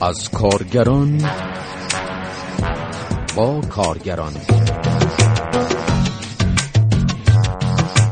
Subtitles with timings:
[0.00, 1.18] از کارگران
[3.36, 4.32] با کارگران.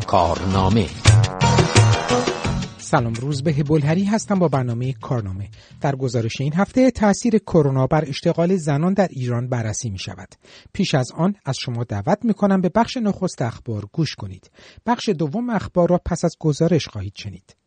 [0.06, 0.86] کارنامه.
[2.78, 5.48] سلام روز به بلهری هستم با برنامه کارنامه.
[5.80, 10.28] در گزارش این هفته تاثیر کرونا بر اشتغال زنان در ایران بررسی می شود.
[10.72, 14.50] پیش از آن از شما دعوت می کنم به بخش نخست اخبار گوش کنید.
[14.86, 17.63] بخش دوم اخبار را پس از گزارش خواهید شنید.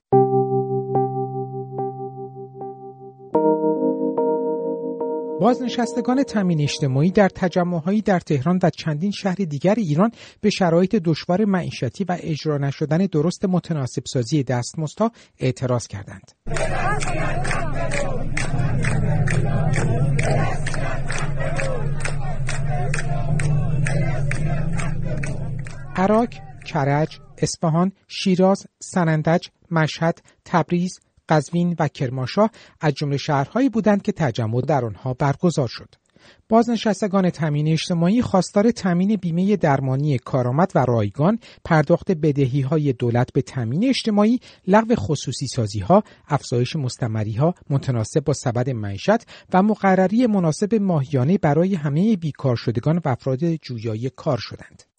[5.41, 11.45] بازنشستگان تامین اجتماعی در تجمعهایی در تهران و چندین شهر دیگر ایران به شرایط دشوار
[11.45, 16.31] معیشتی و اجرا نشدن درست متناسب سازی دستمزدها اعتراض کردند.
[25.95, 26.29] عراق،
[26.65, 30.99] کرج، اصفهان، شیراز، سنندج، مشهد، تبریز،
[31.29, 35.95] قزوین و کرمانشاه از جمله شهرهایی بودند که تجمع در آنها برگزار شد.
[36.49, 43.41] بازنشستگان تامین اجتماعی خواستار تامین بیمه درمانی کارآمد و رایگان، پرداخت بدهی های دولت به
[43.41, 50.27] تامین اجتماعی، لغو خصوصی سازی ها، افزایش مستمری ها متناسب با سبد معیشت و مقرری
[50.27, 54.96] مناسب ماهیانه برای همه بیکار شدگان و افراد جویای کار شدند.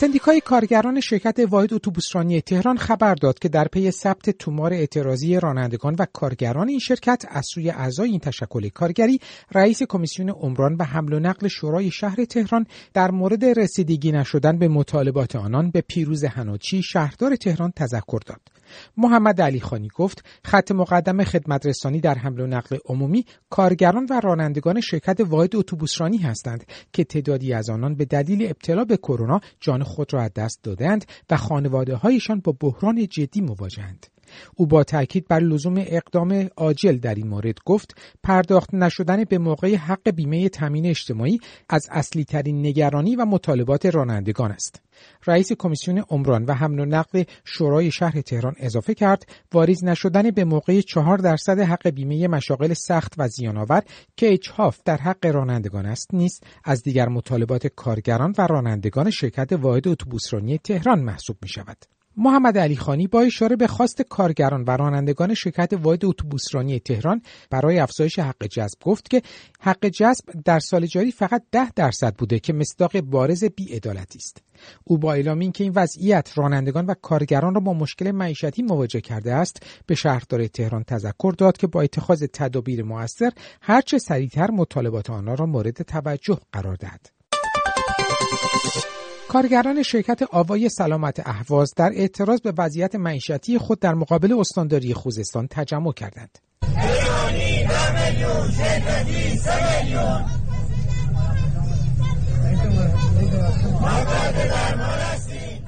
[0.00, 5.96] سندیکای کارگران شرکت واحد اتوبوسرانی تهران خبر داد که در پی ثبت تومار اعتراضی رانندگان
[5.98, 9.20] و کارگران این شرکت از سوی اعضای این تشکل کارگری
[9.52, 14.68] رئیس کمیسیون عمران و حمل و نقل شورای شهر تهران در مورد رسیدگی نشدن به
[14.68, 18.40] مطالبات آنان به پیروز هنوچی شهردار تهران تذکر داد.
[18.96, 24.20] محمد علی خانی گفت خط مقدم خدمت رسانی در حمل و نقل عمومی کارگران و
[24.20, 29.82] رانندگان شرکت واحد اتوبوسرانی هستند که تعدادی از آنان به دلیل ابتلا به کرونا جان
[29.82, 34.06] خود را از دست دادند و خانواده هایشان با بحران جدی مواجهند.
[34.56, 39.74] او با تاکید بر لزوم اقدام عاجل در این مورد گفت پرداخت نشدن به موقع
[39.74, 44.82] حق بیمه تامین اجتماعی از اصلی ترین نگرانی و مطالبات رانندگان است.
[45.26, 50.44] رئیس کمیسیون عمران و حمل و نقل شورای شهر تهران اضافه کرد واریز نشدن به
[50.44, 53.82] موقع چهار درصد حق بیمه مشاغل سخت و زیانآور
[54.16, 59.88] که اجحاف در حق رانندگان است نیست از دیگر مطالبات کارگران و رانندگان شرکت واحد
[59.88, 61.99] اتوبوسرانی تهران محسوب می شود.
[62.16, 67.78] محمد علی خانی با اشاره به خواست کارگران و رانندگان شرکت واحد اتوبوسرانی تهران برای
[67.78, 69.22] افزایش حق جذب گفت که
[69.60, 74.42] حق جذب در سال جاری فقط ده درصد بوده که مصداق بارز بیعدالتی است.
[74.84, 79.34] او با اعلام اینکه این وضعیت رانندگان و کارگران را با مشکل معیشتی مواجه کرده
[79.34, 83.32] است به شهردار تهران تذکر داد که با اتخاذ تدابیر موثر
[83.62, 87.10] هرچه سریعتر مطالبات آنها را مورد توجه قرار دهد.
[89.30, 95.46] کارگران شرکت آوای سلامت اهواز در اعتراض به وضعیت معیشتی خود در مقابل استانداری خوزستان
[95.50, 96.38] تجمع کردند.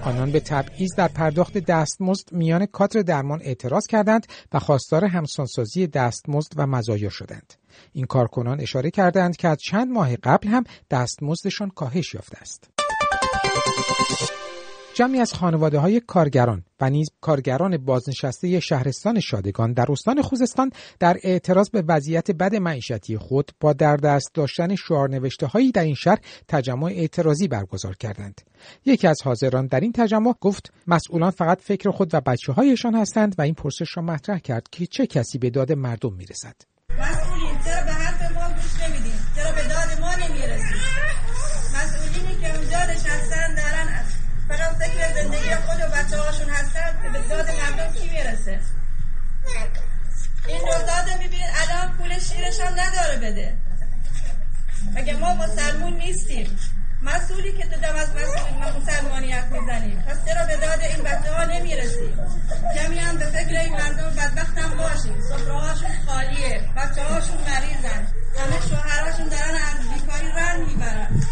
[0.04, 6.52] آنان به تبعیض در پرداخت دستمزد میان کادر درمان اعتراض کردند و خواستار همسانسازی دستمزد
[6.56, 7.54] و مزایا شدند.
[7.92, 12.71] این کارکنان اشاره کردند که از چند ماه قبل هم دستمزدشان کاهش یافته است.
[14.94, 21.16] جمعی از خانواده های کارگران و نیز کارگران بازنشسته شهرستان شادگان در استان خوزستان در
[21.22, 26.18] اعتراض به وضعیت بد معیشتی خود با در دست داشتن نوشته هایی در این شهر
[26.48, 28.40] تجمع اعتراضی برگزار کردند.
[28.84, 33.34] یکی از حاضران در این تجمع گفت مسئولان فقط فکر خود و بچه هایشان هستند
[33.38, 36.54] و این پرسش را مطرح کرد که چه کسی به داد مردم می‌رسد.
[36.98, 40.81] مسئولین چرا به حرف ما گوش نمی‌دید؟ چرا به داد ما نمی‌رسید؟
[48.46, 48.60] می‌رسه
[50.46, 53.56] این رو می‌بینید الان پول شیرش هم نداره بده.
[54.94, 56.58] مگه ما مسلمون نیستیم؟
[57.02, 58.08] مسئولی که تو دم از
[58.76, 60.02] مسلمانیت می‌زنیم.
[60.02, 62.18] پس چرا به داد این بچه ها نمی‌رسیم؟
[62.76, 65.20] کمی هم به فکر این مردم بدبخت هم باشیم.
[65.20, 68.06] سفره هاشون خالیه بچه هاشون مریضن.
[68.38, 71.22] همه شوهراشون دارن از بیکاری رن می‌برن.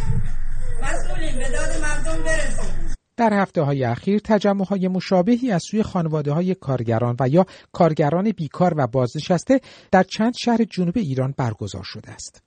[0.83, 2.90] مسئولین به داد مردم برسیم.
[3.21, 8.33] در هفته های اخیر تجمع های مشابهی از سوی خانواده های کارگران و یا کارگران
[8.33, 12.43] بیکار و بازنشسته در چند شهر جنوب ایران برگزار شده است.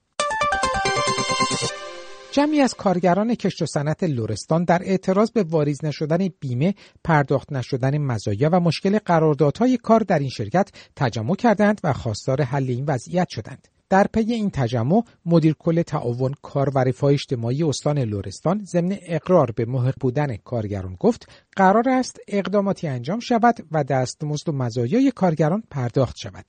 [2.32, 6.74] جمعی از کارگران کشت و صنعت لورستان در اعتراض به واریز نشدن بیمه،
[7.04, 12.70] پرداخت نشدن مزایا و مشکل قراردادهای کار در این شرکت تجمع کردند و خواستار حل
[12.70, 13.68] این وضعیت شدند.
[13.90, 19.52] در پی این تجمع مدیر کل تعاون کار و رفاه اجتماعی استان لرستان ضمن اقرار
[19.52, 25.64] به محق بودن کارگران گفت قرار است اقداماتی انجام شود و دستمزد و مزایای کارگران
[25.72, 26.46] پرداخت شود.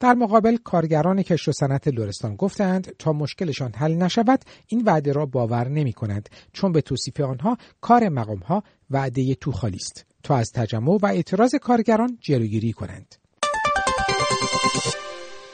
[0.00, 5.26] در مقابل کارگران کشت و صنعت لرستان گفتند تا مشکلشان حل نشود این وعده را
[5.26, 10.06] باور نمی کند چون به توصیف آنها کار مقام ها وعده تو خالی است.
[10.22, 13.14] تا از تجمع و اعتراض کارگران جلوگیری کنند.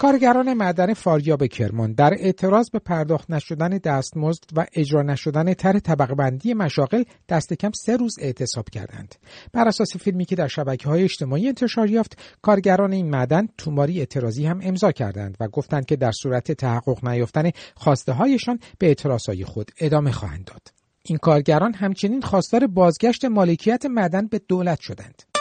[0.03, 6.15] کارگران معدن فاریاب کرمان در اعتراض به پرداخت نشدن دستمزد و اجرا نشدن طرح طبقه
[6.15, 9.15] بندی مشاغل دست کم سه روز اعتصاب کردند.
[9.53, 14.47] بر اساس فیلمی که در شبکه های اجتماعی انتشار یافت، کارگران این معدن توماری اعتراضی
[14.47, 19.45] هم امضا کردند و گفتند که در صورت تحقق نیافتن خواسته هایشان به اعتراض های
[19.45, 20.69] خود ادامه خواهند داد.
[21.03, 25.32] این کارگران همچنین خواستار بازگشت مالکیت معدن به دولت شدند.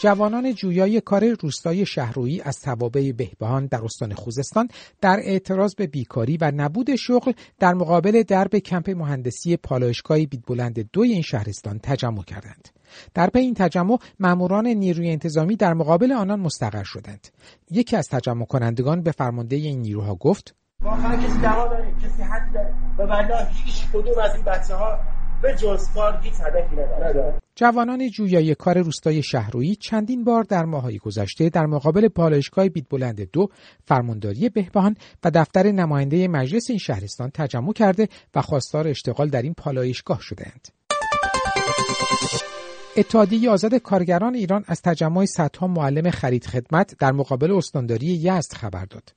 [0.00, 4.68] جوانان جویای کار روستای شهرویی از توابع بهبهان در استان خوزستان
[5.00, 11.12] در اعتراض به بیکاری و نبود شغل در مقابل درب کمپ مهندسی پالایشگاه بیدبلند دوی
[11.12, 12.68] این شهرستان تجمع کردند.
[13.14, 17.28] در پی این تجمع ماموران نیروی انتظامی در مقابل آنان مستقر شدند.
[17.70, 22.52] یکی از تجمع کنندگان به فرمانده این نیروها گفت واقعا کسی دوا داره کسی حد
[22.54, 24.98] داره و هیچ کدوم از این بچه ها
[25.42, 26.76] به جز کار هیچ هدفی
[27.54, 33.48] جوانان جویای کار روستای شهرویی چندین بار در ماهای گذشته در مقابل پالایشگاه بیدبلند دو
[33.84, 39.54] فرمانداری بهبهان و دفتر نماینده مجلس این شهرستان تجمع کرده و خواستار اشتغال در این
[39.54, 40.68] پالایشگاه شدهاند.
[42.96, 48.84] اتحادیه آزاد کارگران ایران از تجمع صدها معلم خرید خدمت در مقابل استانداری یزد خبر
[48.84, 49.12] داد.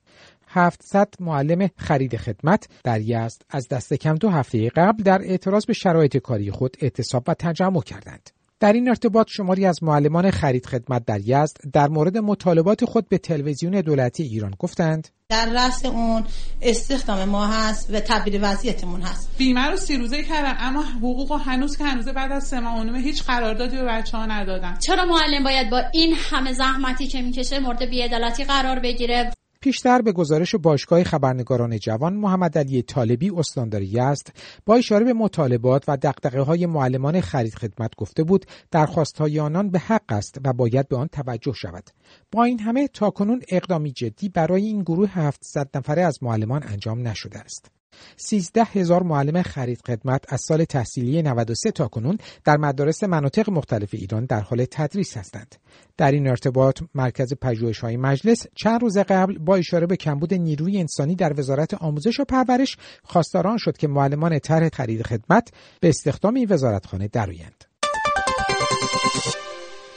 [0.54, 5.72] 700 معلم خرید خدمت در یزد از دست کم دو هفته قبل در اعتراض به
[5.72, 8.30] شرایط کاری خود اعتصاب و تجمع کردند.
[8.60, 13.18] در این ارتباط شماری از معلمان خرید خدمت در یزد در مورد مطالبات خود به
[13.18, 15.08] تلویزیون دولتی ایران گفتند.
[15.28, 16.24] در رأس اون
[16.62, 19.30] استخدام ما هست و تبدیل وضعیتمون هست.
[19.38, 23.22] بیمه رو سی روزه کردن اما حقوق هنوز که هنوز بعد از سه ماه هیچ
[23.22, 24.78] قراردادی به بچه ها ندادن.
[24.78, 30.12] چرا معلم باید با این همه زحمتی که می‌کشه مورد بیعدالتی قرار بگیره؟ پیشتر به
[30.12, 34.28] گزارش باشگاه خبرنگاران جوان محمد علی طالبی استاندار یزد
[34.66, 39.70] با اشاره به مطالبات و دقدقه های معلمان خرید خدمت گفته بود درخواست های آنان
[39.70, 41.90] به حق است و باید به آن توجه شود.
[42.32, 47.38] با این همه تاکنون اقدامی جدی برای این گروه 700 نفره از معلمان انجام نشده
[47.38, 47.81] است.
[48.16, 53.88] 13 هزار معلم خرید خدمت از سال تحصیلی 93 تا کنون در مدارس مناطق مختلف
[53.92, 55.56] ایران در حال تدریس هستند.
[55.96, 57.34] در این ارتباط مرکز
[57.82, 62.24] های مجلس چند روز قبل با اشاره به کمبود نیروی انسانی در وزارت آموزش و
[62.24, 67.64] پرورش خواستاران شد که معلمان طرح خرید خدمت به استخدام این وزارتخانه درآیند.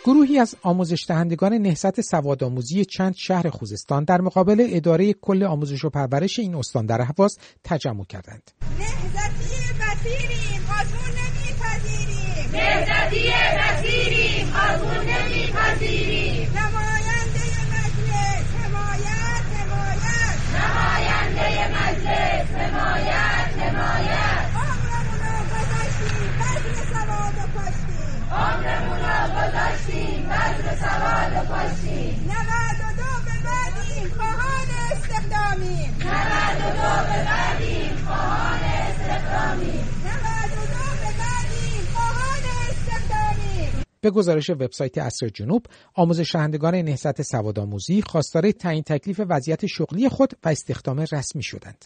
[0.06, 5.90] گروهی از آموزش دهندگان نهضت سوادآموزی چند شهر خوزستان در مقابل اداره کل آموزش و
[5.90, 8.52] پرورش این استان در حواس تجمع کردند.
[8.80, 12.50] نهضتی بسیریم آزمون نمیپذیریم.
[12.54, 16.50] نهضتی بسیریم آزمون نمیپذیریم.
[16.57, 20.38] نماینده مجلس حمایت حمایت.
[20.56, 21.48] نماینده
[21.78, 24.46] مجلس حمایت حمایت.
[24.56, 27.84] عمرمونو گذاشتیم بذر سواد و
[28.30, 37.95] کاشتیم عمرمونو گذاشتیم بذر سواد و کاشتیم 92 به بعدیم خواهان استخدامیم 92 به بعدیم
[38.06, 47.21] خواهان استخدامیم 92 به بعدیم خواهان استخدامیم به گزارش وبسایت اصر جنوب آموزش دهندگان نهضت
[47.21, 51.85] سوادآموزی خواستار تعیین تکلیف وضعیت شغلی خود و استخدام رسمی شدند.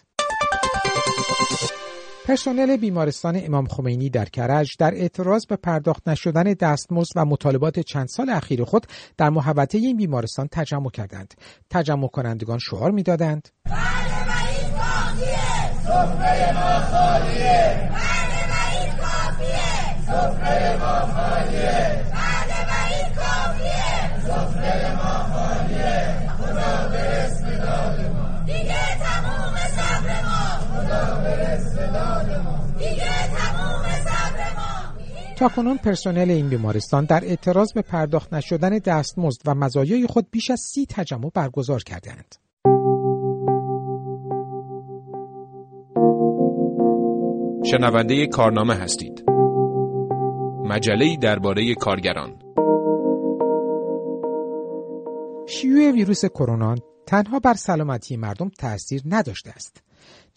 [2.29, 8.07] پرسنل بیمارستان امام خمینی در کرج در اعتراض به پرداخت نشدن دستمزد و مطالبات چند
[8.07, 11.33] سال اخیر خود در محوطه این بیمارستان تجمع کردند.
[11.69, 14.09] تجمع کنندگان شعار می‌دادند: بله
[15.89, 24.95] سفره ما خالیه بله و این کافیه سفره ما خالیه بله و این کافیه سفره
[24.95, 32.41] ما خالیه خدا برس به داد ما دیگه تموم صبر ما خدا برس به داد
[32.43, 34.49] ما دیگه تموم صبر
[35.41, 40.27] ما تا کنون پرسنل این بیمارستان در اعتراض به پرداخت نشدن دستمزد و مزایای خود
[40.31, 42.35] بیش از سی تجمع برگزار کردند.
[47.71, 49.23] شنونده کارنامه هستید.
[50.65, 52.39] مجله درباره کارگران.
[55.47, 59.88] شیوع ویروس کرونا تنها بر سلامتی مردم تاثیر نداشته است.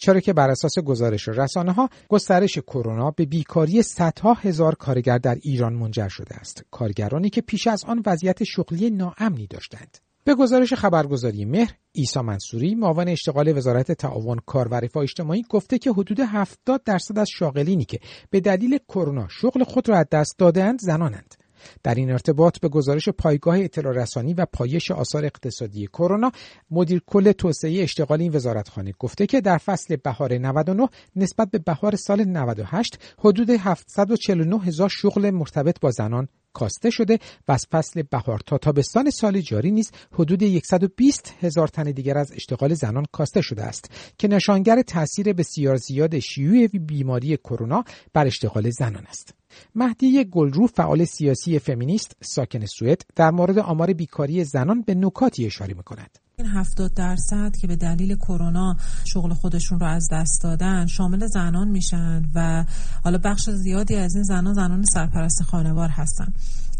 [0.02, 5.34] چرا که بر اساس گزارش رسانه ها گسترش کرونا به بیکاری صدها هزار کارگر در
[5.42, 6.64] ایران منجر شده است.
[6.70, 9.98] کارگرانی که پیش از آن وضعیت شغلی ناامنی داشتند.
[10.24, 15.78] به گزارش خبرگزاری مهر عیسی منصوری معاون اشتغال وزارت تعاون کار و رفاه اجتماعی گفته
[15.78, 17.98] که حدود 70 درصد از شاغلینی که
[18.30, 21.34] به دلیل کرونا شغل خود را از دست دادهاند زنانند.
[21.82, 26.32] در این ارتباط به گزارش پایگاه اطلاع رسانی و پایش آثار اقتصادی کرونا
[26.70, 31.96] مدیر کل توسعه اشتغال این وزارتخانه گفته که در فصل بهار 99 نسبت به بهار
[31.96, 38.40] سال 98 حدود 749 هزار شغل مرتبط با زنان کاسته شده و از فصل بهار
[38.46, 43.62] تا تابستان سال جاری نیز حدود 120 هزار تن دیگر از اشتغال زنان کاسته شده
[43.62, 49.41] است که نشانگر تاثیر بسیار زیاد شیوع بیماری کرونا بر اشتغال زنان است.
[49.74, 55.74] مهدی گلرو فعال سیاسی فمینیست ساکن سوئد در مورد آمار بیکاری زنان به نکاتی اشاره
[55.74, 56.18] می‌کند.
[56.38, 61.68] این 70 درصد که به دلیل کرونا شغل خودشون رو از دست دادن شامل زنان
[61.68, 62.64] میشن و
[63.04, 66.32] حالا بخش زیادی از این زنان زنان سرپرست خانوار هستن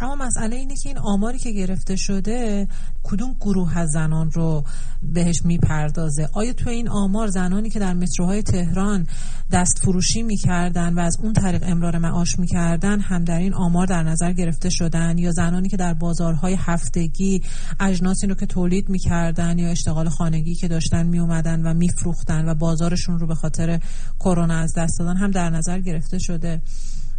[0.02, 2.68] اما مسئله اینه که این آماری که گرفته شده
[3.02, 4.64] کدوم گروه از زنان رو
[5.02, 9.06] بهش می‌پردازه؟ آیا تو این آمار زنانی که در متروهای تهران
[9.52, 14.02] دست فروشی می‌کردن و از اون طریق امرار معاش می‌کردن هم در این آمار در
[14.02, 17.42] نظر گرفته شدن؟ یا زنانی که در بازارهای هفتگی
[17.80, 23.18] اجناسی رو که تولید می‌کردن یا اشتغال خانگی که داشتن میومدن و میفروختن و بازارشون
[23.18, 23.80] رو به خاطر
[24.21, 26.62] کرونا از دست دادن هم در نظر گرفته شده؟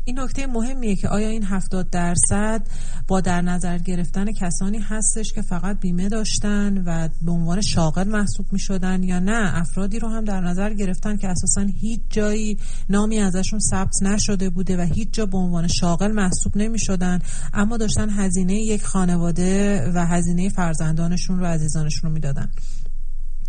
[0.06, 2.68] این نکته مهمیه که آیا این 70 درصد
[3.08, 8.46] با در نظر گرفتن کسانی هستش که فقط بیمه داشتن و به عنوان شاغل محسوب
[8.52, 12.58] می شدن یا نه؟ افرادی رو هم در نظر گرفتن که اساسا هیچ جایی
[12.90, 17.20] نامی ازشون ثبت نشده بوده و هیچ جا به عنوان شاغل محسوب نمی شدن
[17.54, 22.52] اما داشتن هزینه یک خانواده و هزینه فرزندانشون رو عزیزانشون رو می‌دادن.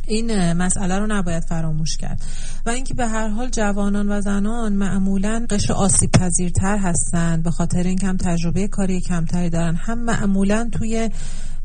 [0.06, 2.22] این مسئله رو نباید فراموش کرد.
[2.66, 7.82] و اینکه به هر حال جوانان و زنان معمولا قشر آسیب پذیرتر هستند به خاطر
[7.82, 11.10] اینکه هم تجربه کاری کمتری دارن هم معمولا توی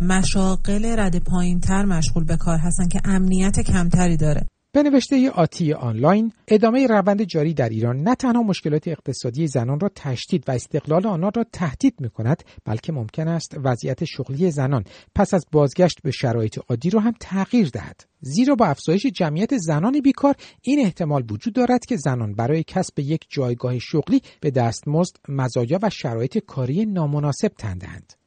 [0.01, 4.47] مشاقل رد پایین تر مشغول به کار هستن که امنیت کمتری داره.
[4.71, 9.89] به نوشته آتی آنلاین ادامه روند جاری در ایران نه تنها مشکلات اقتصادی زنان را
[9.95, 14.83] تشدید و استقلال آنها را تهدید می کند بلکه ممکن است وضعیت شغلی زنان
[15.15, 18.05] پس از بازگشت به شرایط عادی را هم تغییر دهد.
[18.21, 23.25] زیرا با افزایش جمعیت زنان بیکار این احتمال وجود دارد که زنان برای کسب یک
[23.29, 28.18] جایگاه شغلی به دستمزد مزایا و شرایط کاری نامناسب تندهند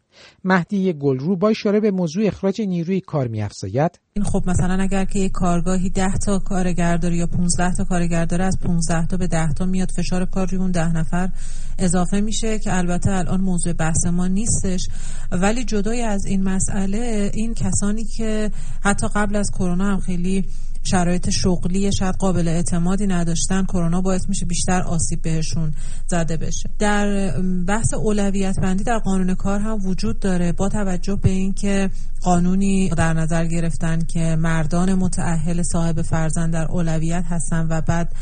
[0.44, 4.00] مهدی گلرو با اشاره به موضوع اخراج نیروی کار میافزاید.
[4.12, 8.24] این خب مثلا اگر که یک کارگاهی 10 تا کارگر داره یا 15 تا کارگر
[8.24, 11.30] داره از 15 تا به 10 تا میاد فشار کار روی اون 10 نفر.
[11.78, 14.88] اضافه میشه که البته الان موضوع بحث ما نیستش.
[15.32, 18.50] ولی جدای از این مسئله این کسانی که
[18.82, 20.44] حتی قبل از کرونا هم خیلی
[20.82, 25.74] شرایط شغلی شاید قابل اعتمادی نداشتن کرونا باعث میشه بیشتر آسیب بهشون
[26.06, 26.70] زده بشه.
[26.78, 27.30] در
[27.66, 31.90] بحث اولویت بندی در قانون کار هم وجود داره با توجه به اینکه
[32.22, 38.12] قانونی در نظر گرفتن که مردان متأهل صاحب فرزند در اولویت هستن و بعد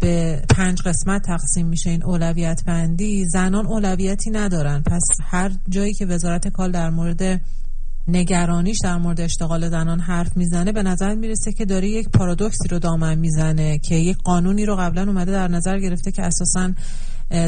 [0.00, 4.82] به پنج قسمت تقسیم میشه این اولویت بندی زنان اولویتی ندارن.
[4.82, 7.40] پس هر جایی که وزارت کار در مورد
[8.08, 10.72] نگرانیش در مورد اشتغال زنان حرف می‌زنه.
[10.72, 15.02] به نظر می‌رسه که داره یک پارادوکسی رو دامن می‌زنه که یک قانونی رو قبلا
[15.02, 16.72] اومده در نظر گرفته که اساسا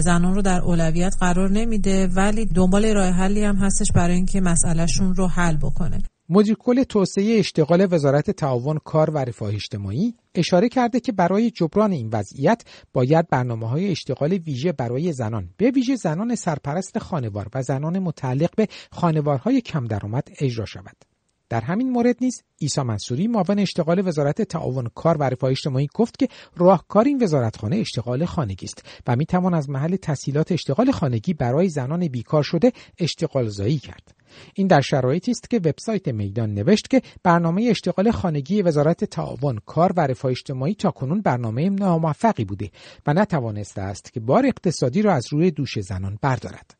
[0.00, 5.14] زنان رو در اولویت قرار نمیده ولی دنبال راه حلی هم هستش برای اینکه مسئلهشون
[5.14, 5.98] رو حل بکنه.
[6.28, 11.92] مدیر کل توسعه اشتغال وزارت تعاون کار و رفاه اجتماعی اشاره کرده که برای جبران
[11.92, 12.62] این وضعیت
[12.92, 18.50] باید برنامه های اشتغال ویژه برای زنان به ویژه زنان سرپرست خانوار و زنان متعلق
[18.56, 21.13] به خانوارهای کم درآمد اجرا شود.
[21.48, 26.18] در همین مورد نیز عیسی منصوری معاون اشتغال وزارت تعاون کار و رفاه اجتماعی گفت
[26.18, 31.34] که راهکار این وزارتخانه اشتغال خانگی است و می توان از محل تحصیلات اشتغال خانگی
[31.34, 34.14] برای زنان بیکار شده اشتغال زایی کرد.
[34.54, 39.92] این در شرایطی است که وبسایت میدان نوشت که برنامه اشتغال خانگی وزارت تعاون کار
[39.96, 42.70] و رفاه اجتماعی تاکنون برنامه ناموفقی بوده
[43.06, 46.74] و نتوانسته است که بار اقتصادی را از روی دوش زنان بردارد.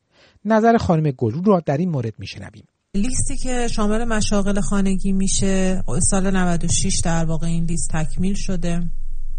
[0.44, 2.64] نظر خانم گلو را در این مورد میشنویم.
[2.97, 8.91] لیستی که شامل مشاغل خانگی میشه سال 96 در واقع این لیست تکمیل شده.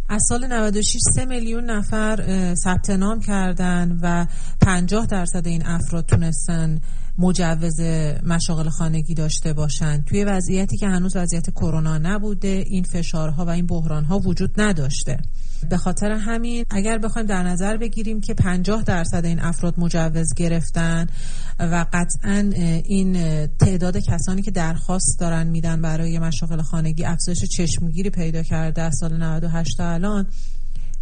[0.10, 4.26] از سال 96 3 میلیون نفر ثبت نام کردن و
[4.62, 6.82] 50 درصد این افراد تونستن
[7.18, 7.80] مجوز
[8.26, 13.66] مشاغل خانگی داشته باشند توی وضعیتی که هنوز وضعیت کرونا نبوده این فشارها و این
[13.66, 15.18] بحرانها وجود نداشته.
[15.70, 21.08] به خاطر همین اگر بخوایم در نظر بگیریم که 50 درصد این افراد مجوز گرفتن
[21.60, 22.52] و قطعا
[22.86, 28.98] این تعداد کسانی که درخواست دارن میدن برای مشاغل خانگی افزایش چشمگیری پیدا کرده از
[29.00, 30.28] سال 98 تا الان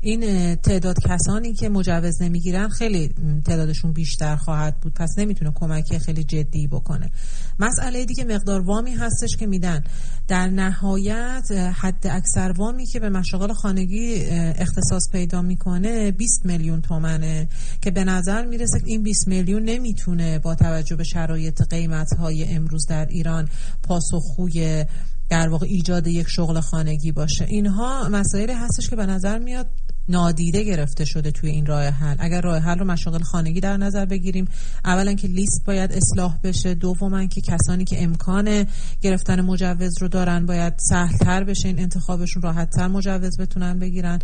[0.03, 3.13] این تعداد کسانی که مجوز نمی‌گیرن خیلی
[3.45, 4.93] تعدادشون بیشتر خواهد بود.
[4.93, 7.12] پس نمی‌تونه کمکی خیلی جدی بکنه.
[7.60, 9.83] مسئله دیگه مقدار وامی هستش که میدن.
[10.27, 17.48] در نهایت حد اکثر وامی که به مشاغل خانگی اختصاص پیدا می‌کنه 20 میلیون تومنه
[17.81, 22.86] که به نظر می‌رسه این 20 میلیون نمی‌تونه با توجه به شرایط قیمت های امروز
[22.89, 23.50] در ایران
[23.83, 24.86] پاسخگوی
[25.29, 27.45] در واقع ایجاد یک شغل خانگی باشه.
[27.45, 29.69] اینها مسائلی هستش که به نظر میاد
[30.10, 32.15] نادیده گرفته شده توی این راه حل.
[32.19, 34.48] اگر راه حل رو مشاغل خانگی در نظر بگیریم
[34.86, 38.65] اولا که لیست باید اصلاح بشه دوما که کسانی که امکان
[39.01, 44.19] گرفتن مجوز رو دارن باید سهلتر بشه این انتخابشون راحتتر مجوز بتونن بگیرن.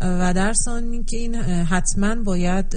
[0.00, 2.74] و در ثانی که این حتما باید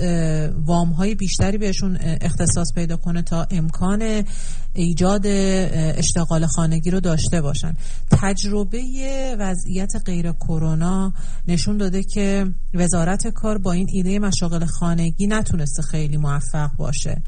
[0.65, 4.23] وام های بیشتری بهشون اختصاص پیدا کنه تا امکان
[4.73, 7.73] ایجاد اشتغال خانگی رو داشته باشن.
[8.11, 8.81] تجربه
[9.39, 11.13] وضعیت غیر کرونا
[11.47, 17.21] نشون داده که وزارت کار با این ایده مشاغل خانگی نتونسته خیلی موفق باشه.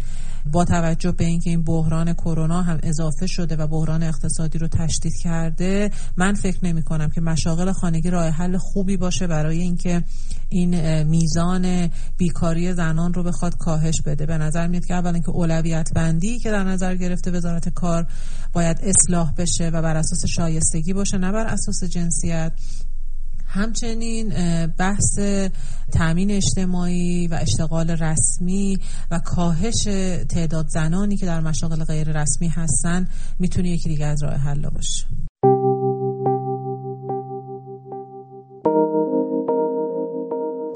[0.51, 5.13] با توجه به اینکه این بحران کرونا هم اضافه شده و بحران اقتصادی رو تشدید
[5.23, 9.84] کرده من فکر نمی کنم که مشاغل خانگی راه حل خوبی باشه برای اینکه
[10.49, 14.25] این میزان بیکاری زنان رو بخواد کاهش بده.
[14.25, 18.07] به نظر میاد که اولا که اولویت بندی که در نظر گرفته وزارت کار
[18.53, 22.51] باید اصلاح بشه و بر اساس شایستگی باشه نه بر اساس جنسیت.
[23.47, 24.29] همچنین
[24.67, 25.19] بحث
[25.91, 28.79] تامین اجتماعی و اشتغال رسمی
[29.11, 29.83] و کاهش
[30.29, 33.07] تعداد زنانی که در مشاغل غیر رسمی هستن
[33.39, 35.24] می‌تونه یکی دیگه از راه حل باشه.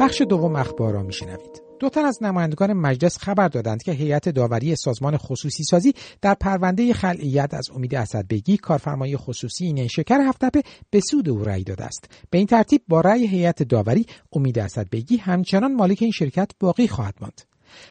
[0.09, 1.61] بخش دوم اخبار را میشنوید.
[1.79, 6.93] دو تن از نمایندگان مجلس خبر دادند که هیئت داوری سازمان خصوصی سازی در پرونده
[6.93, 12.09] خلعیت از امید اسدبگی کارفرمای خصوصی نیشکر هفتپه به سود او رأی داده است.
[12.29, 17.15] به این ترتیب با رأی هیئت داوری امید اسدبگی همچنان مالک این شرکت باقی خواهد
[17.21, 17.41] ماند.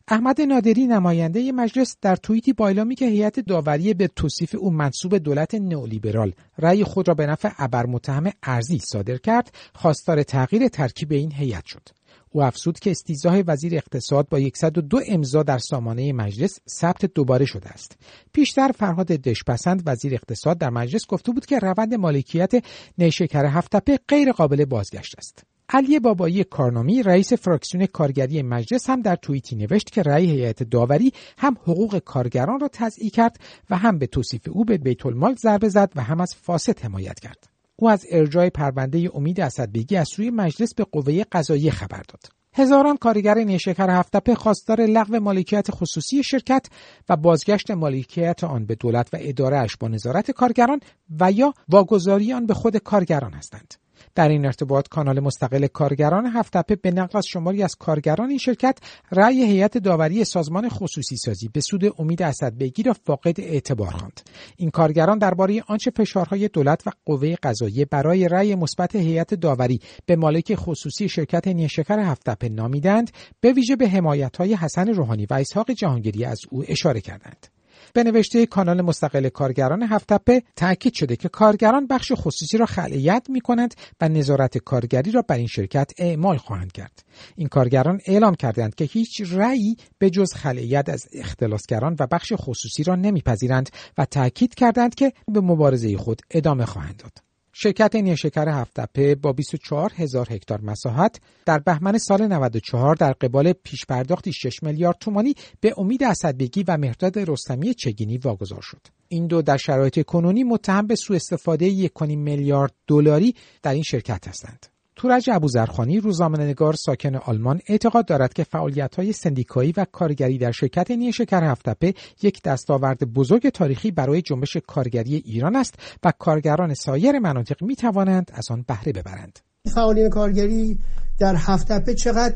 [0.09, 5.55] احمد نادری نماینده مجلس در توییتی بایلامی که هیئت داوری به توصیف او منصوب دولت
[5.55, 11.33] نئولیبرال رأی خود را به نفع ابر متهم ارزی صادر کرد خواستار تغییر ترکیب این
[11.33, 11.98] هیئت شد.
[12.31, 17.69] او افزود که استیزاه وزیر اقتصاد با 102 امضا در سامانه مجلس ثبت دوباره شده
[17.69, 17.99] است.
[18.33, 22.53] پیشتر فرهاد دشپسند وزیر اقتصاد در مجلس گفته بود که روند مالکیت
[22.99, 25.45] نیشکر هفتپه غیر قابل بازگشت است.
[25.71, 31.13] علی بابایی کارنامی رئیس فراکسیون کارگری مجلس هم در توییتی نوشت که رأی هیئت داوری
[31.39, 35.69] هم حقوق کارگران را تضییع کرد و هم به توصیف او به بیت المال ضربه
[35.69, 37.58] زد و هم از فاسد حمایت کرد.
[37.81, 42.39] او از ارجای پرونده امید اسدبگی از سوی مجلس به قوه قضاییه خبر داد.
[42.55, 46.67] هزاران کارگر نیشکر هفتپه خواستار لغو مالکیت خصوصی شرکت
[47.09, 50.81] و بازگشت مالکیت آن به دولت و ادارهش با نظارت کارگران
[51.21, 53.75] و یا واگذاری آن به خود کارگران هستند.
[54.15, 58.79] در این ارتباط کانال مستقل کارگران هفتپه به نقل از شماری از کارگران این شرکت
[59.13, 64.21] رأی هیئت داوری سازمان خصوصی سازی به سود امید اسدبگی را فاقد اعتبار خواند.
[64.57, 70.17] این کارگران درباره آنچه فشارهای دولت و قوه قضاییه برای رأی مثبت هیئت داوری به
[70.17, 76.25] مالک خصوصی شرکت نیشکر هفتپه نامیدند به ویژه به حمایت‌های حسن روحانی و اسحاق جهانگیری
[76.25, 77.58] از او اشاره کردند.
[77.93, 83.41] به نوشته کانال مستقل کارگران هفتپه تاکید شده که کارگران بخش خصوصی را خلعیت می
[83.41, 87.05] کنند و نظارت کارگری را بر این شرکت اعمال خواهند کرد.
[87.37, 92.83] این کارگران اعلام کردند که هیچ رأیی به جز خلعیت از اختلاسگران و بخش خصوصی
[92.83, 97.28] را نمیپذیرند و تاکید کردند که به مبارزه خود ادامه خواهند داد.
[97.61, 103.87] شرکت نیشکر هفتپه با 24 هزار هکتار مساحت در بهمن سال 94 در قبال پیش
[103.87, 108.81] پرداختی 6 میلیارد تومانی به امید اسدبگی و مهرداد رستمی چگینی واگذار شد.
[109.09, 114.29] این دو در شرایط کنونی متهم به سوء استفاده 1.5 میلیارد دلاری در این شرکت
[114.29, 114.67] هستند.
[114.99, 121.45] تورج ابوذرخانی روزنامه‌نگار ساکن آلمان اعتقاد دارد که فعالیت‌های سندیکایی و کارگری در شرکت نیشکر
[121.45, 127.77] هفتپه یک دستاورد بزرگ تاریخی برای جنبش کارگری ایران است و کارگران سایر مناطق می
[127.77, 129.39] توانند از آن بهره ببرند.
[129.75, 130.79] فعالین کارگری
[131.19, 132.35] در هفتپه چقدر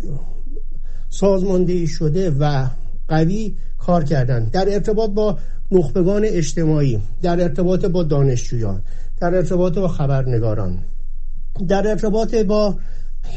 [1.09, 2.67] سازماندهی شده و
[3.09, 5.39] قوی کار کردند در ارتباط با
[5.71, 8.83] نخبگان اجتماعی در ارتباط با دانشجویان
[9.21, 10.79] در ارتباط با خبرنگاران
[11.69, 12.77] در ارتباط با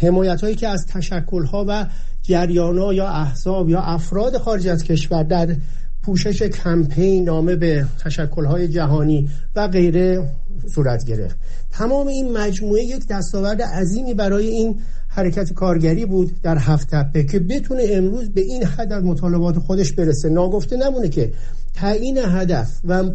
[0.01, 1.85] حمایت هایی که از تشکل ها و
[2.21, 5.55] جریان ها یا احزاب یا افراد خارج از کشور در
[6.03, 10.29] پوشش کمپین نامه به تشکل های جهانی و غیره
[10.75, 11.37] صورت گرفت.
[11.71, 17.39] تمام این مجموعه یک دستاورد عظیمی برای این حرکت کارگری بود در هفت تپه که
[17.39, 20.29] بتونه امروز به این حد از مطالبات خودش برسه.
[20.29, 21.33] ناگفته نمونه که
[21.73, 23.09] تعیین هدف و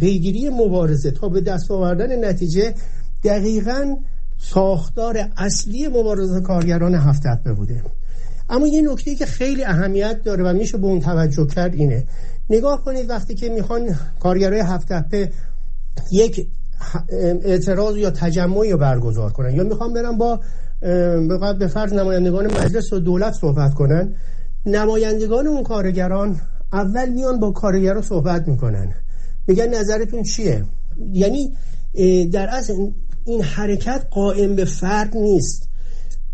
[0.00, 2.74] پیگیری مبارزه تا به دست آوردن نتیجه
[3.24, 3.96] دقیقاً
[4.38, 7.82] ساختار اصلی مبارزه کارگران هفت بوده.
[8.48, 12.04] اما یه نکته که خیلی اهمیت داره و میشه به اون توجه کرد اینه.
[12.50, 15.32] نگاه کنید وقتی که می‌خوان کارگرای هفت تپه
[16.12, 16.48] یک
[17.44, 20.40] اعتراض یا تجمعی رو برگزار کنن یا می‌خوان برن با
[21.58, 24.14] به فرض نمایندگان مجلس و دولت صحبت کنن
[24.66, 26.40] نمایندگان اون کارگران
[26.72, 28.94] اول میان با کارگران صحبت می‌کنن.
[29.46, 30.64] میگن نظرتون چیه؟
[31.12, 31.52] یعنی
[32.32, 32.74] در اصل
[33.26, 35.68] این حرکت قائم به فرد نیست.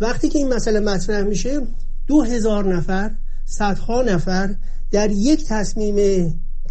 [0.01, 1.61] وقتی که این مسئله مطرح میشه
[2.07, 3.11] دو هزار نفر
[3.45, 4.55] صدها نفر
[4.91, 5.95] در یک تصمیم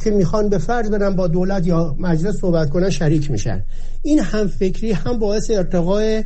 [0.03, 3.63] که می‌خوان به فرض برن با دولت یا مجلس صحبت کنن شریک میشن.
[4.01, 6.23] این هم فکری هم باعث ارتقای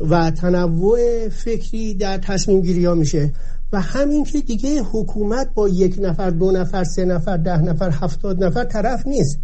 [0.00, 3.32] و تنوع فکری در تصمیم گیری ها میشه.
[3.72, 8.44] و همین که دیگه حکومت با یک نفر دو نفر سه نفر ده نفر هفتاد
[8.44, 9.38] نفر طرف نیست.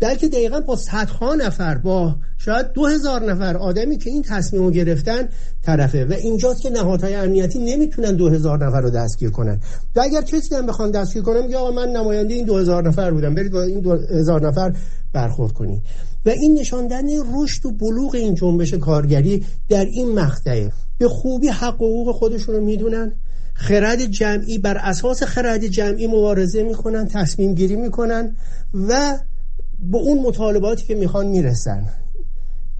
[0.00, 4.70] بلکه دقیقا با صدها نفر با شاید دو هزار نفر آدمی که این تصمیم رو
[4.70, 5.28] گرفتن
[5.62, 6.04] طرفه.
[6.04, 9.60] و اینجاست که نهادهای امنیتی نمی‌تونن دو هزار نفر رو دستگیر کنن.
[9.96, 13.34] و اگر کسی هم بخوان دستگیر کنن یا من نماینده این دو هزار نفر بودم.
[13.34, 14.72] برید با این دو هزار نفر
[15.12, 15.82] برخورد کنید.
[16.26, 21.74] و این نشاندن رشد و بلوغ این جنبش کارگری در این مقطعه به خوبی حق
[21.74, 23.12] حقوق خودشون رو می‌دونن.
[23.54, 28.36] خرد جمعی بر اساس خرد جمعی مبارزه می‌کنن تصمیم گیری می‌کنن
[28.74, 29.18] و
[29.90, 31.88] به اون مطالباتی که می‌خوان می‌رسن.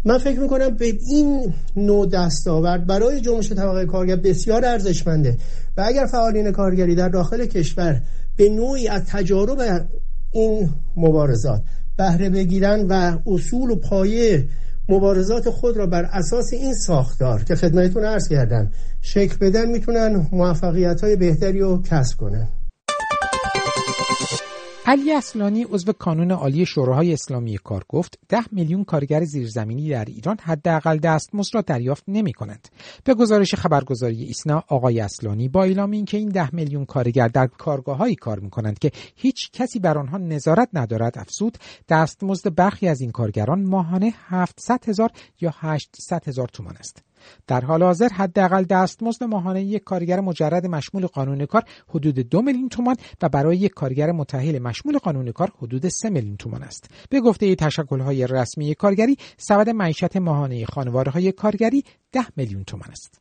[0.04, 5.38] من فکر می‌کنم به این نوع دستاورد برای جنبش طبقه کارگر بسیار ارزشمنده.
[5.76, 8.02] و اگر فعالین کارگری در داخل کشور
[8.36, 9.88] به نوعی از تجارب
[10.32, 11.62] این مبارزات
[11.96, 14.48] بهره بگیرن و اصول و پایه
[14.88, 21.00] مبارزات خود را بر اساس این ساختار که خدمتتون عرض کردم شکل بدن می‌تونن موفقیت
[21.00, 22.48] های بهتری رو کسب کنن.
[24.88, 30.36] علی اصلانی عضو کانون عالی شوراهای اسلامی کار گفت ده میلیون کارگر زیرزمینی در ایران
[30.42, 32.68] حداقل دستمزد را دریافت نمی کنند.
[33.04, 38.14] به گزارش خبرگزاری ایسنا آقای اصلانی با اعلام اینکه این ده میلیون کارگر در کارگاههایی
[38.14, 43.10] کار می کنند که هیچ کسی بر آنها نظارت ندارد افزود دستمزد برخی از این
[43.10, 47.05] کارگران ماهانه 700 هزار یا 800 هزار تومان است.
[47.46, 52.68] در حال حاضر حداقل دستمزد ماهانه یک کارگر مجرد مشمول قانون کار حدود دو میلیون
[52.68, 56.90] تومان و برای یک کارگر متأهل مشمول قانون کار حدود سه میلیون تومان است.
[57.10, 63.20] به گفته تشکل‌های رسمی کارگری سبد معیشت ماهانه خانوارهای کارگری ده میلیون تومان است.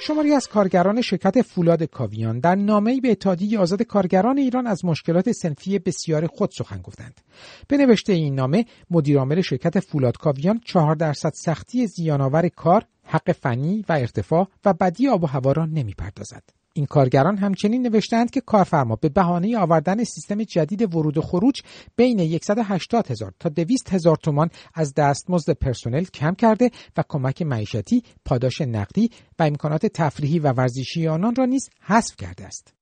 [0.00, 5.32] شماری از کارگران شرکت فولاد کاویان در نامه‌ای به اتحادیه آزاد کارگران ایران از مشکلات
[5.32, 7.20] سنفی بسیار خود سخن گفتند.
[7.68, 13.84] به نوشته این نامه مدیرعامل شرکت فولاد کاویان چهار درصد سختی زیانآور کار، حق فنی
[13.88, 16.42] و ارتفاع و بدی آب و هوا را نمی‌پردازد.
[16.78, 21.62] این کارگران همچنین نوشتند که کارفرما به بهانه آوردن سیستم جدید ورود و خروج
[21.96, 28.02] بین 180 هزار تا 200 هزار تومان از دستمزد پرسنل کم کرده و کمک معیشتی،
[28.24, 32.74] پاداش نقدی و امکانات تفریحی و ورزشی آنان را نیز حذف کرده است.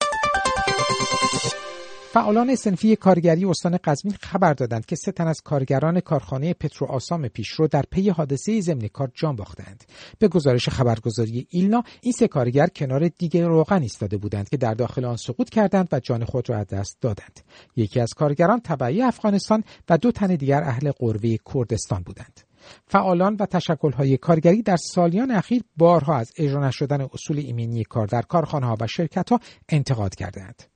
[2.16, 7.28] فعالان سنفی کارگری استان قزوین خبر دادند که سه تن از کارگران کارخانه پترو آسام
[7.28, 9.84] پیشرو در پی حادثه ضمن کار جان باختند
[10.18, 15.04] به گزارش خبرگزاری ایلنا این سه کارگر کنار دیگر روغن ایستاده بودند که در داخل
[15.04, 17.40] آن سقوط کردند و جان خود را از دست دادند.
[17.76, 22.40] یکی از کارگران تبعی افغانستان و دو تن دیگر اهل قروه کردستان بودند.
[22.86, 28.22] فعالان و تشکلهای کارگری در سالیان اخیر بارها از اجرا نشدن اصول ایمنی کار در
[28.22, 30.75] کارخانه ها و شرکت ها انتقاد کردند.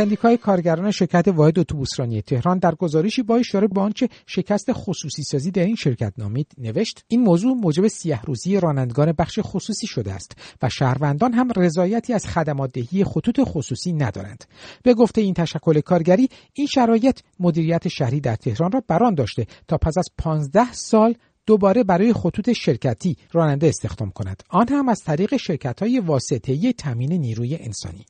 [0.00, 5.50] سندیکای کارگران شرکت واحد اتوبوسرانی تهران در گزارشی با اشاره به آنچه شکست خصوصی سازی
[5.50, 10.36] در این شرکت نامید نوشت این موضوع موجب سیه روزی رانندگان بخش خصوصی شده است
[10.62, 14.44] و شهروندان هم رضایتی از خدمات دهی خطوط خصوصی ندارند.
[14.82, 19.78] به گفته این تشکل کارگری این شرایط مدیریت شهری در تهران را بران داشته تا
[19.78, 21.14] پس از 15 سال
[21.46, 24.42] دوباره برای خطوط شرکتی راننده استخدام کند.
[24.48, 28.06] آن هم از طریق شرکت های واسطه تامین نیروی انسانی.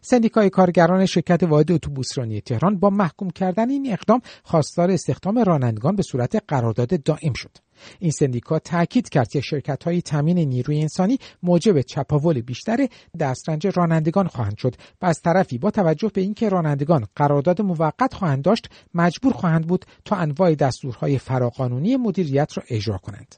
[0.00, 6.02] سندیکای کارگران شرکت واحد اتوبوسرانی تهران با محکوم کردن این اقدام خواستار استخدام رانندگان به
[6.02, 7.50] صورت قرارداد دائم شد.
[7.98, 12.88] این سندیکا تاکید کرد که شرکت های تامین نیروی انسانی موجب چپاول بیشتر
[13.20, 18.42] دسترنج رانندگان خواهند شد و از طرفی با توجه به اینکه رانندگان قرارداد موقت خواهند
[18.44, 23.34] داشت مجبور خواهند بود تا انواع دستورهای فراقانونی مدیریت را اجرا کنند.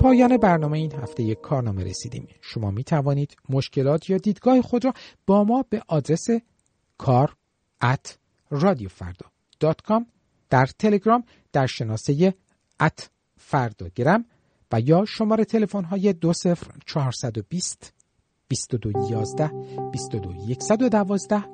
[0.00, 2.28] پایان برنامه این هفته یک کارنامه رسیدیم.
[2.40, 4.92] شما می توانید مشکلات یا دیدگاه خود را
[5.26, 6.26] با ما به آدرس
[6.98, 7.34] کار
[7.84, 8.08] at
[8.50, 9.26] رادیوفردا
[10.50, 12.34] در تلگرام در شناسه
[12.80, 14.24] ات فرداگرم
[14.72, 17.92] و یا شماره تلفن های دو سفر چهارصد و بیست
[18.48, 19.50] بیست و دو یازده
[19.92, 21.44] بیست و دو یکصد و دوازده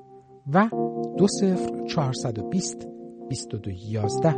[0.52, 0.68] و
[1.18, 2.86] دو سفر چهارصد و بیست
[3.28, 4.36] بیست و دو یازده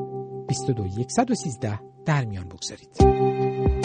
[0.48, 3.75] بیست و دو یکصد و سیزده در میان بگذارید.